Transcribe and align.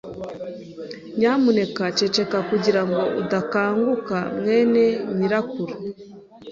Nyamuneka 1.17 1.83
ceceka 1.97 2.37
kugirango 2.49 3.01
udakanguka 3.21 4.17
mwene 4.37 4.83
nyirakuru. 5.17 5.73